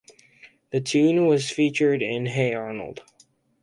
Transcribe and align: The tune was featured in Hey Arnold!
The 0.71 0.81
tune 0.81 1.27
was 1.27 1.51
featured 1.51 2.01
in 2.01 2.25
Hey 2.25 2.55
Arnold! 2.55 3.03